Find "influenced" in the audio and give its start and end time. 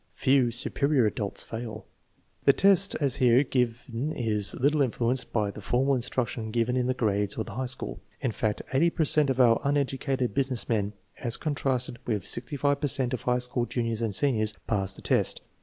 4.81-5.31